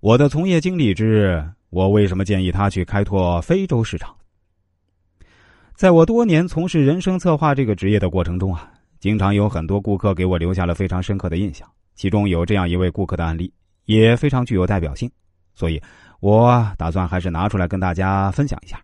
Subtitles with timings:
[0.00, 4.14] 我的从业经历之，我为什么建议他去开拓非洲市场？
[5.74, 11.68] 在我多年从事人生策划这个职业的过程中啊，经常有很多顾客给我留下了非常深刻的印象。
[11.96, 13.52] 其中有这样一位顾客的案例，
[13.86, 15.10] 也非常具有代表性，
[15.52, 15.82] 所以
[16.20, 18.80] 我打算还是拿出来跟大家分享一下。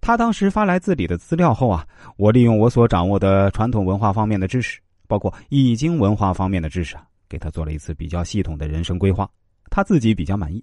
[0.00, 1.84] 他当时发来自己的资料后啊，
[2.16, 4.78] 我利用我所掌握的传统文化方面的知识，
[5.08, 6.96] 包括易经文化方面的知识，
[7.28, 9.28] 给他做了一次比较系统的人生规划。
[9.72, 10.62] 他自己比较满意，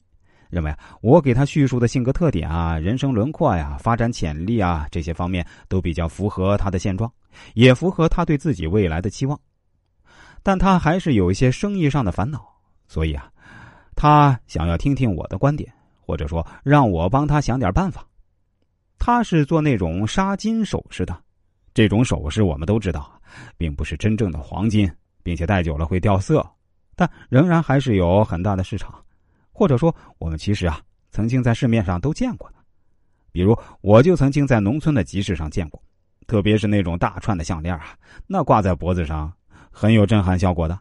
[0.51, 7.11] 认为啊我给他叙述的性格特点啊、人生轮廓呀、发展潜力啊这些方面都比较符合他的现状，
[7.55, 9.37] 也符合他对自己未来的期望。
[10.43, 12.47] 但他还是有一些生意上的烦恼，
[12.87, 13.29] 所以啊，
[13.95, 18.05] 他想要听听我的观点，或者说让我帮他想点办法。
[18.97, 21.17] 他是做那种沙金首饰的，
[21.73, 23.11] 这种首饰我们都知道，
[23.57, 24.89] 并不是真正的黄金，
[25.23, 26.45] 并且戴久了会掉色。
[26.99, 28.93] 但仍然还是有很大的市场，
[29.53, 30.81] 或者说我们其实啊
[31.11, 32.55] 曾经在市面上都见过的，
[33.31, 35.81] 比如我就曾经在农村的集市上见过，
[36.27, 37.95] 特别是那种大串的项链啊，
[38.27, 39.31] 那挂在脖子上
[39.71, 40.77] 很有震撼效果的。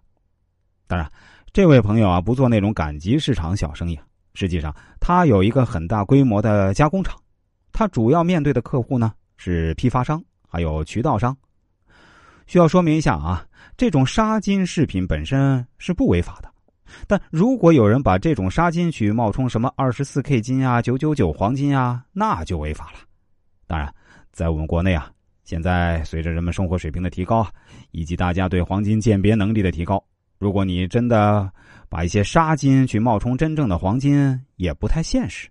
[0.88, 1.08] 当然，
[1.52, 3.96] 这位朋友啊不做那种赶集市场小生意，
[4.34, 7.16] 实际上他有一个很大规模的加工厂，
[7.72, 11.36] 他主要面对的客户呢是批发商还有渠道商。
[12.48, 13.46] 需要说明一下啊。
[13.76, 16.50] 这种纱金饰品本身是不违法的，
[17.06, 22.98] 但如果有人把这种纱金去冒充什么二十四 K 金啊、九九九黄金啊，那就违法了。
[23.68, 23.88] 当然，
[24.32, 25.08] 在我们国内啊，
[25.44, 27.46] 现在随着人们生活水平的提高，
[27.92, 30.02] 以及大家对黄金鉴别能力的提高，
[30.38, 31.48] 如果你真的
[31.88, 35.48] 把一些纱金去冒充真正的黄金，也不太现实。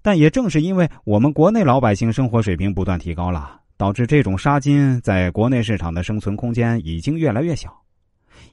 [0.00, 3.60] 但也正是因为我们国内老百姓生活水平不断提高了。
[3.78, 7.74] 导致这种纱金在国内市场的生存空间已经越来越小，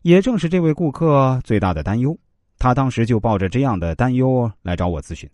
[0.03, 2.17] 也正是这位顾客最大的担忧。
[2.59, 5.27] 他当时就抱着这样的担忧来找我咨询。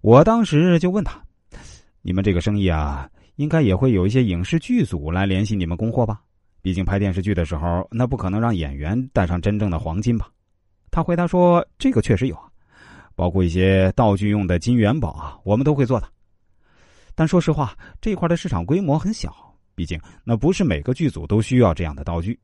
[0.00, 1.18] 我当时就问他
[2.02, 6.20] ：“你们这个生意啊，应该也会有一些影视剧组来联系你们供货吧？
[6.60, 10.28] 毕竟拍电视剧的时候，那不可能让演员戴上真正的黄金吧？”
[10.90, 12.50] 他回答说：“这个确实有啊，
[13.14, 16.08] 包括一些道具用的金元宝啊，我们都会做的。”
[17.18, 19.34] 但说实话，这块的市场规模很小，
[19.74, 22.38] 毕竟那不是每个剧组都需要这样的道具。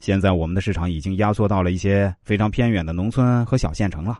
[0.00, 4.18] 现在我们的市场已经压缩到了一些非常偏远的农村和小县城了。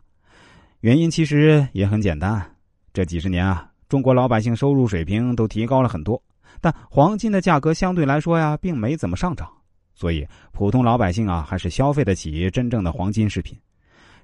[0.80, 2.44] 原因其实也很简单，
[2.92, 6.22] 这几十年啊，中国老百姓收入水平都提高了很多，
[6.60, 9.50] 但黄金的价格相对来说呀，并没怎么上涨，
[9.94, 13.58] 所以普通老百姓啊，还是消费得起真正的黄金饰品。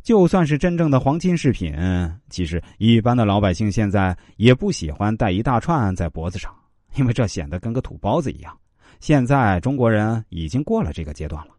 [0.02, 1.74] 就算是真正的黄金饰品，
[2.28, 6.54] 其实一般的老百姓现在也不喜欢戴一大串在脖子上，
[6.96, 8.56] 因为这显得跟个土包子一样。
[8.98, 11.54] 现在中国人已经过了这个阶段了。